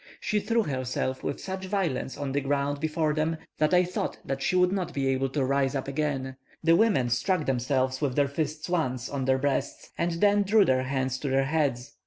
She 0.19 0.39
threw 0.39 0.63
herself 0.63 1.23
with 1.23 1.39
such 1.39 1.65
violence 1.65 2.17
on 2.17 2.31
the 2.31 2.41
ground 2.41 2.79
before 2.79 3.13
them, 3.13 3.37
that 3.59 3.71
I 3.71 3.83
thought 3.83 4.17
she 4.39 4.55
would 4.55 4.71
not 4.71 4.95
be 4.95 5.05
able 5.09 5.29
to 5.29 5.45
rise 5.45 5.75
up 5.75 5.87
again; 5.87 6.37
the 6.63 6.75
women 6.75 7.11
struck 7.11 7.45
themselves 7.45 8.01
with 8.01 8.15
their 8.15 8.27
fists 8.27 8.67
once 8.67 9.09
on 9.11 9.25
their 9.25 9.37
breasts, 9.37 9.91
and 9.99 10.13
then 10.13 10.41
drew 10.41 10.65
their 10.65 10.81
hands 10.85 11.19
to 11.19 11.29
their 11.29 11.45
heads. 11.45 11.97